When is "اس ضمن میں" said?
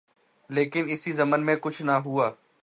0.89-1.55